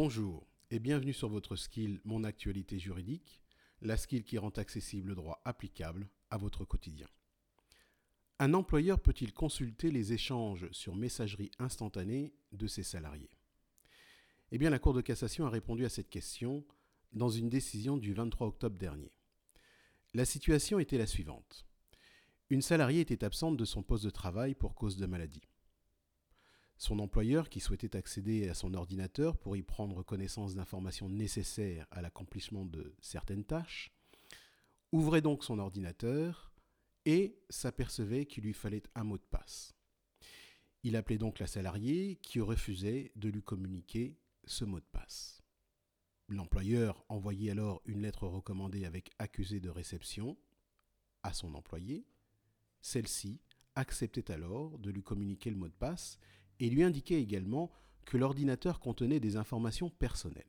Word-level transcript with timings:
Bonjour 0.00 0.46
et 0.70 0.78
bienvenue 0.78 1.12
sur 1.12 1.28
votre 1.28 1.56
skill 1.56 2.00
Mon 2.04 2.22
actualité 2.22 2.78
juridique, 2.78 3.42
la 3.82 3.96
skill 3.96 4.22
qui 4.22 4.38
rend 4.38 4.50
accessible 4.50 5.08
le 5.08 5.16
droit 5.16 5.42
applicable 5.44 6.08
à 6.30 6.36
votre 6.36 6.64
quotidien. 6.64 7.08
Un 8.38 8.54
employeur 8.54 9.00
peut-il 9.00 9.34
consulter 9.34 9.90
les 9.90 10.12
échanges 10.12 10.70
sur 10.70 10.94
messagerie 10.94 11.50
instantanée 11.58 12.32
de 12.52 12.68
ses 12.68 12.84
salariés? 12.84 13.32
Eh 14.52 14.58
bien, 14.58 14.70
la 14.70 14.78
Cour 14.78 14.94
de 14.94 15.00
cassation 15.00 15.46
a 15.46 15.50
répondu 15.50 15.84
à 15.84 15.88
cette 15.88 16.10
question 16.10 16.64
dans 17.12 17.28
une 17.28 17.48
décision 17.48 17.96
du 17.96 18.12
23 18.12 18.46
octobre 18.46 18.78
dernier. 18.78 19.10
La 20.14 20.24
situation 20.24 20.78
était 20.78 20.96
la 20.96 21.08
suivante. 21.08 21.66
Une 22.50 22.62
salariée 22.62 23.00
était 23.00 23.24
absente 23.24 23.56
de 23.56 23.64
son 23.64 23.82
poste 23.82 24.04
de 24.04 24.10
travail 24.10 24.54
pour 24.54 24.76
cause 24.76 24.96
de 24.96 25.06
maladie. 25.06 25.42
Son 26.78 27.00
employeur, 27.00 27.48
qui 27.48 27.58
souhaitait 27.58 27.96
accéder 27.96 28.48
à 28.48 28.54
son 28.54 28.72
ordinateur 28.74 29.36
pour 29.36 29.56
y 29.56 29.62
prendre 29.62 30.04
connaissance 30.04 30.54
d'informations 30.54 31.08
nécessaires 31.08 31.88
à 31.90 32.02
l'accomplissement 32.02 32.64
de 32.64 32.94
certaines 33.00 33.44
tâches, 33.44 33.92
ouvrait 34.92 35.20
donc 35.20 35.42
son 35.42 35.58
ordinateur 35.58 36.52
et 37.04 37.36
s'apercevait 37.50 38.26
qu'il 38.26 38.44
lui 38.44 38.52
fallait 38.52 38.84
un 38.94 39.02
mot 39.02 39.18
de 39.18 39.24
passe. 39.28 39.74
Il 40.84 40.94
appelait 40.94 41.18
donc 41.18 41.40
la 41.40 41.48
salariée 41.48 42.16
qui 42.22 42.40
refusait 42.40 43.10
de 43.16 43.28
lui 43.28 43.42
communiquer 43.42 44.16
ce 44.44 44.64
mot 44.64 44.78
de 44.78 44.86
passe. 44.92 45.42
L'employeur 46.28 47.04
envoyait 47.08 47.50
alors 47.50 47.82
une 47.86 48.02
lettre 48.02 48.28
recommandée 48.28 48.84
avec 48.84 49.10
accusé 49.18 49.58
de 49.58 49.68
réception 49.68 50.36
à 51.24 51.32
son 51.32 51.54
employé. 51.54 52.06
Celle-ci 52.80 53.40
acceptait 53.74 54.30
alors 54.30 54.78
de 54.78 54.90
lui 54.90 55.02
communiquer 55.02 55.50
le 55.50 55.56
mot 55.56 55.68
de 55.68 55.72
passe 55.72 56.20
et 56.60 56.70
lui 56.70 56.82
indiquait 56.82 57.20
également 57.20 57.70
que 58.04 58.16
l'ordinateur 58.16 58.80
contenait 58.80 59.20
des 59.20 59.36
informations 59.36 59.90
personnelles. 59.90 60.44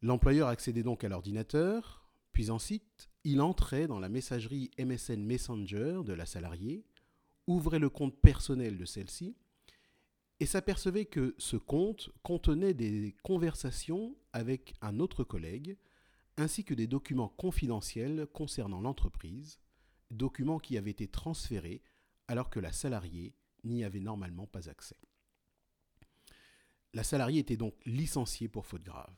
L'employeur 0.00 0.48
accédait 0.48 0.82
donc 0.82 1.04
à 1.04 1.08
l'ordinateur, 1.08 2.08
puis 2.32 2.50
ensuite 2.50 3.10
il 3.24 3.40
entrait 3.40 3.86
dans 3.86 4.00
la 4.00 4.08
messagerie 4.08 4.70
MSN 4.78 5.22
Messenger 5.22 6.00
de 6.04 6.12
la 6.12 6.26
salariée, 6.26 6.84
ouvrait 7.46 7.78
le 7.78 7.90
compte 7.90 8.16
personnel 8.20 8.78
de 8.78 8.84
celle-ci 8.84 9.36
et 10.40 10.46
s'apercevait 10.46 11.04
que 11.04 11.34
ce 11.38 11.56
compte 11.56 12.10
contenait 12.22 12.74
des 12.74 13.14
conversations 13.22 14.16
avec 14.32 14.74
un 14.80 14.98
autre 14.98 15.22
collègue 15.22 15.76
ainsi 16.36 16.64
que 16.64 16.74
des 16.74 16.86
documents 16.86 17.28
confidentiels 17.28 18.26
concernant 18.32 18.80
l'entreprise, 18.80 19.60
documents 20.10 20.58
qui 20.58 20.78
avaient 20.78 20.90
été 20.90 21.06
transférés 21.06 21.82
alors 22.26 22.50
que 22.50 22.58
la 22.58 22.72
salariée 22.72 23.34
n'y 23.64 23.84
avait 23.84 24.00
normalement 24.00 24.46
pas 24.46 24.68
accès. 24.68 24.96
La 26.94 27.04
salariée 27.04 27.40
était 27.40 27.56
donc 27.56 27.74
licenciée 27.86 28.48
pour 28.48 28.66
faute 28.66 28.82
grave. 28.82 29.14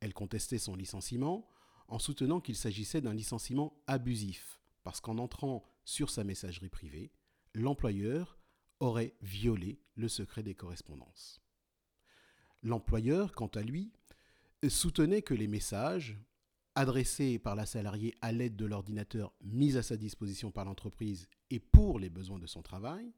Elle 0.00 0.14
contestait 0.14 0.58
son 0.58 0.74
licenciement 0.74 1.48
en 1.88 1.98
soutenant 1.98 2.40
qu'il 2.40 2.56
s'agissait 2.56 3.00
d'un 3.00 3.14
licenciement 3.14 3.82
abusif, 3.86 4.60
parce 4.84 5.00
qu'en 5.00 5.18
entrant 5.18 5.64
sur 5.84 6.10
sa 6.10 6.24
messagerie 6.24 6.68
privée, 6.68 7.12
l'employeur 7.54 8.38
aurait 8.80 9.14
violé 9.20 9.80
le 9.96 10.08
secret 10.08 10.42
des 10.42 10.54
correspondances. 10.54 11.42
L'employeur, 12.62 13.32
quant 13.32 13.48
à 13.48 13.62
lui, 13.62 13.92
soutenait 14.68 15.22
que 15.22 15.34
les 15.34 15.48
messages, 15.48 16.18
adressés 16.74 17.38
par 17.38 17.56
la 17.56 17.66
salariée 17.66 18.14
à 18.20 18.30
l'aide 18.32 18.54
de 18.54 18.64
l'ordinateur 18.64 19.32
mis 19.42 19.76
à 19.76 19.82
sa 19.82 19.96
disposition 19.96 20.52
par 20.52 20.64
l'entreprise 20.64 21.28
et 21.50 21.58
pour 21.58 21.98
les 21.98 22.10
besoins 22.10 22.38
de 22.38 22.46
son 22.46 22.62
travail, 22.62 23.12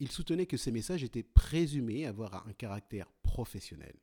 il 0.00 0.10
soutenait 0.10 0.46
que 0.46 0.56
ces 0.56 0.72
messages 0.72 1.04
étaient 1.04 1.22
présumés 1.22 2.06
avoir 2.06 2.46
un 2.46 2.52
caractère 2.52 3.10
professionnel. 3.22 3.94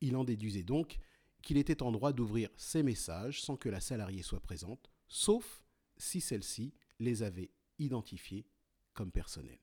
Il 0.00 0.16
en 0.16 0.24
déduisait 0.24 0.62
donc 0.62 0.98
qu'il 1.42 1.56
était 1.56 1.82
en 1.82 1.92
droit 1.92 2.12
d'ouvrir 2.12 2.50
ces 2.56 2.82
messages 2.82 3.40
sans 3.42 3.56
que 3.56 3.68
la 3.68 3.80
salariée 3.80 4.22
soit 4.22 4.40
présente, 4.40 4.90
sauf 5.08 5.62
si 5.96 6.20
celle-ci 6.20 6.74
les 6.98 7.22
avait 7.22 7.50
identifiés 7.78 8.46
comme 8.94 9.12
personnels. 9.12 9.60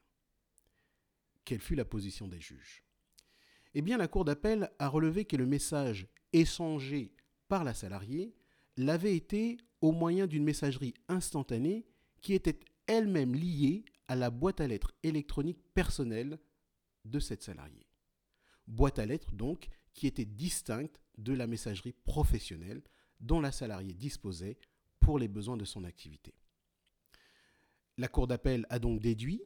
Quelle 1.45 1.61
fut 1.61 1.75
la 1.75 1.85
position 1.85 2.27
des 2.27 2.41
juges? 2.41 2.83
Eh 3.73 3.81
bien, 3.81 3.97
la 3.97 4.07
Cour 4.07 4.25
d'appel 4.25 4.71
a 4.79 4.87
relevé 4.87 5.25
que 5.25 5.35
le 5.35 5.45
message 5.45 6.07
échangé 6.33 7.13
par 7.47 7.63
la 7.63 7.73
salariée 7.73 8.35
l'avait 8.75 9.15
été 9.15 9.57
au 9.81 9.91
moyen 9.91 10.27
d'une 10.27 10.43
messagerie 10.43 10.93
instantanée 11.07 11.85
qui 12.21 12.33
était 12.33 12.59
elle-même 12.87 13.35
liée 13.35 13.85
à 14.07 14.15
la 14.15 14.29
boîte 14.29 14.61
à 14.61 14.67
lettres 14.67 14.93
électronique 15.03 15.61
personnelle 15.73 16.39
de 17.05 17.19
cette 17.19 17.43
salariée. 17.43 17.87
Boîte 18.67 18.99
à 18.99 19.05
lettres 19.05 19.31
donc 19.31 19.67
qui 19.93 20.07
était 20.07 20.25
distincte 20.25 21.01
de 21.17 21.33
la 21.33 21.47
messagerie 21.47 21.93
professionnelle 21.93 22.83
dont 23.19 23.41
la 23.41 23.51
salariée 23.51 23.93
disposait 23.93 24.57
pour 24.99 25.19
les 25.19 25.27
besoins 25.27 25.57
de 25.57 25.65
son 25.65 25.83
activité. 25.83 26.33
La 27.97 28.07
Cour 28.07 28.27
d'appel 28.27 28.65
a 28.69 28.77
donc 28.77 28.99
déduit, 28.99 29.41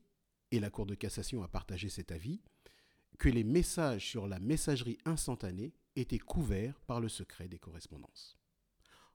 et 0.51 0.59
la 0.59 0.69
Cour 0.69 0.85
de 0.85 0.95
cassation 0.95 1.43
a 1.43 1.47
partagé 1.47 1.88
cet 1.88 2.11
avis, 2.11 2.41
que 3.17 3.29
les 3.29 3.43
messages 3.43 4.09
sur 4.09 4.28
la 4.28 4.39
messagerie 4.39 4.97
instantanée 5.05 5.73
étaient 5.95 6.19
couverts 6.19 6.81
par 6.81 6.99
le 6.99 7.07
secret 7.07 7.47
des 7.47 7.59
correspondances. 7.59 8.38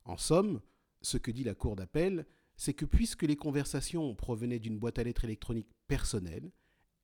En 0.05 0.17
somme, 0.17 0.61
ce 1.03 1.19
que 1.19 1.31
dit 1.31 1.45
la 1.45 1.55
Cour 1.55 1.77
d'appel, 1.77 2.27
c'est 2.57 2.75
que 2.75 2.85
puisque 2.85 3.23
les 3.23 3.37
conversations 3.37 4.15
provenaient 4.15 4.59
d'une 4.59 4.79
boîte 4.79 4.99
à 4.99 5.05
lettres 5.05 5.25
électronique 5.25 5.69
personnelle, 5.89 6.51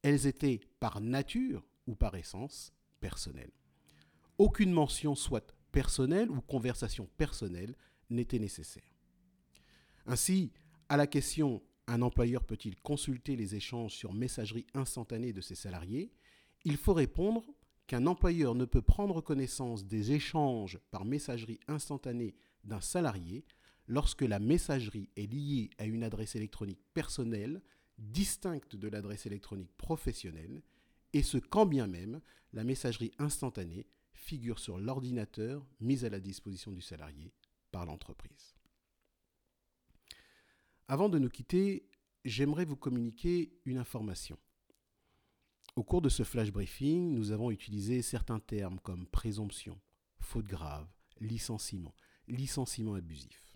elles 0.02 0.26
étaient 0.26 0.60
par 0.80 1.00
nature 1.00 1.64
ou 1.86 1.94
par 1.94 2.14
essence 2.14 2.72
personnelles. 3.00 3.52
Aucune 4.38 4.72
mention 4.72 5.14
soit 5.14 5.54
personnelle 5.70 6.30
ou 6.30 6.40
conversation 6.40 7.08
personnelle 7.16 7.74
n'était 8.10 8.38
nécessaire. 8.38 8.88
Ainsi, 10.06 10.52
à 10.88 10.96
la 10.96 11.06
question 11.06 11.62
un 11.88 12.02
employeur 12.02 12.44
peut-il 12.44 12.76
consulter 12.76 13.36
les 13.36 13.54
échanges 13.56 13.92
sur 13.92 14.12
messagerie 14.12 14.66
instantanée 14.74 15.32
de 15.32 15.40
ses 15.40 15.54
salariés? 15.54 16.12
Il 16.64 16.76
faut 16.76 16.94
répondre 16.94 17.44
qu'un 17.86 18.06
employeur 18.06 18.54
ne 18.54 18.64
peut 18.64 18.82
prendre 18.82 19.20
connaissance 19.20 19.84
des 19.84 20.12
échanges 20.12 20.78
par 20.90 21.04
messagerie 21.04 21.60
instantanée 21.66 22.34
d'un 22.64 22.80
salarié 22.80 23.44
lorsque 23.92 24.22
la 24.22 24.38
messagerie 24.38 25.10
est 25.16 25.30
liée 25.30 25.68
à 25.76 25.84
une 25.84 26.02
adresse 26.02 26.34
électronique 26.34 26.80
personnelle 26.94 27.60
distincte 27.98 28.74
de 28.74 28.88
l'adresse 28.88 29.26
électronique 29.26 29.76
professionnelle, 29.76 30.62
et 31.12 31.22
ce 31.22 31.36
quand 31.36 31.66
bien 31.66 31.86
même 31.86 32.22
la 32.54 32.64
messagerie 32.64 33.12
instantanée 33.18 33.86
figure 34.14 34.58
sur 34.58 34.78
l'ordinateur 34.78 35.66
mis 35.80 36.06
à 36.06 36.08
la 36.08 36.20
disposition 36.20 36.72
du 36.72 36.80
salarié 36.80 37.34
par 37.70 37.84
l'entreprise. 37.84 38.54
Avant 40.88 41.10
de 41.10 41.18
nous 41.18 41.28
quitter, 41.28 41.86
j'aimerais 42.24 42.64
vous 42.64 42.76
communiquer 42.76 43.52
une 43.66 43.76
information. 43.76 44.38
Au 45.76 45.84
cours 45.84 46.00
de 46.00 46.08
ce 46.08 46.22
flash 46.22 46.50
briefing, 46.50 47.12
nous 47.12 47.30
avons 47.30 47.50
utilisé 47.50 48.00
certains 48.00 48.40
termes 48.40 48.80
comme 48.80 49.06
présomption, 49.06 49.78
faute 50.18 50.46
grave, 50.46 50.88
licenciement, 51.20 51.94
licenciement 52.26 52.94
abusif. 52.94 53.51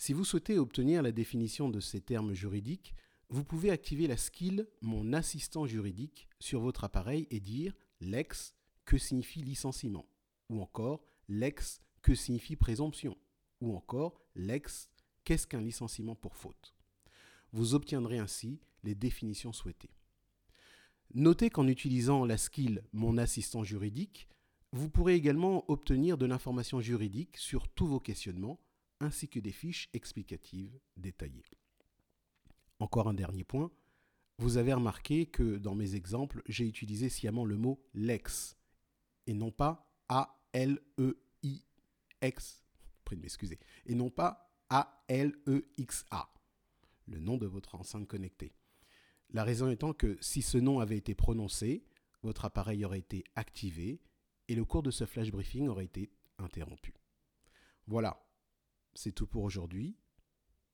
Si 0.00 0.12
vous 0.12 0.24
souhaitez 0.24 0.60
obtenir 0.60 1.02
la 1.02 1.10
définition 1.10 1.68
de 1.68 1.80
ces 1.80 2.00
termes 2.00 2.32
juridiques, 2.32 2.94
vous 3.30 3.42
pouvez 3.42 3.72
activer 3.72 4.06
la 4.06 4.16
skill 4.16 4.68
Mon 4.80 5.12
assistant 5.12 5.66
juridique 5.66 6.28
sur 6.38 6.60
votre 6.60 6.84
appareil 6.84 7.26
et 7.32 7.40
dire 7.40 7.74
l'ex 8.00 8.54
que 8.84 8.96
signifie 8.96 9.42
licenciement 9.42 10.06
ou 10.50 10.62
encore 10.62 11.02
l'ex 11.28 11.80
que 12.00 12.14
signifie 12.14 12.54
présomption 12.54 13.18
ou 13.60 13.74
encore 13.74 14.20
l'ex 14.36 14.88
qu'est-ce 15.24 15.48
qu'un 15.48 15.60
licenciement 15.60 16.14
pour 16.14 16.36
faute? 16.36 16.76
Vous 17.50 17.74
obtiendrez 17.74 18.18
ainsi 18.18 18.60
les 18.84 18.94
définitions 18.94 19.52
souhaitées. 19.52 19.90
Notez 21.12 21.50
qu'en 21.50 21.66
utilisant 21.66 22.24
la 22.24 22.38
skill 22.38 22.84
Mon 22.92 23.18
assistant 23.18 23.64
juridique, 23.64 24.28
vous 24.70 24.88
pourrez 24.88 25.16
également 25.16 25.68
obtenir 25.68 26.18
de 26.18 26.26
l'information 26.26 26.80
juridique 26.80 27.36
sur 27.36 27.66
tous 27.66 27.88
vos 27.88 28.00
questionnements 28.00 28.60
ainsi 29.00 29.28
que 29.28 29.40
des 29.40 29.52
fiches 29.52 29.88
explicatives 29.92 30.78
détaillées. 30.96 31.44
Encore 32.80 33.08
un 33.08 33.14
dernier 33.14 33.44
point, 33.44 33.70
vous 34.38 34.56
avez 34.56 34.72
remarqué 34.72 35.26
que 35.26 35.56
dans 35.56 35.74
mes 35.74 35.96
exemples, 35.96 36.42
j'ai 36.46 36.66
utilisé 36.66 37.08
sciemment 37.08 37.44
le 37.44 37.56
mot 37.56 37.84
lex 37.94 38.56
et 39.26 39.34
non 39.34 39.50
pas 39.50 39.92
A-L-E-I-X, 40.08 40.84
et 43.86 43.94
non 43.94 44.10
pas 44.10 44.54
A-L-E-X-A, 44.70 46.34
le 47.06 47.18
nom 47.18 47.36
de 47.36 47.46
votre 47.46 47.74
enceinte 47.74 48.06
connectée. 48.06 48.52
La 49.30 49.44
raison 49.44 49.68
étant 49.68 49.92
que 49.92 50.16
si 50.20 50.42
ce 50.42 50.58
nom 50.58 50.80
avait 50.80 50.96
été 50.96 51.14
prononcé, 51.14 51.84
votre 52.22 52.44
appareil 52.44 52.84
aurait 52.84 52.98
été 52.98 53.24
activé 53.34 54.00
et 54.48 54.54
le 54.54 54.64
cours 54.64 54.82
de 54.82 54.90
ce 54.90 55.04
flash 55.04 55.30
briefing 55.30 55.68
aurait 55.68 55.84
été 55.84 56.10
interrompu. 56.38 56.94
Voilà, 57.86 58.22
c'est 58.98 59.12
tout 59.12 59.28
pour 59.28 59.44
aujourd'hui. 59.44 59.96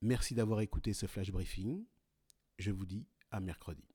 Merci 0.01 0.33
d'avoir 0.33 0.61
écouté 0.61 0.93
ce 0.93 1.05
flash 1.05 1.31
briefing. 1.31 1.85
Je 2.57 2.71
vous 2.71 2.87
dis 2.87 3.05
à 3.29 3.39
mercredi. 3.39 3.94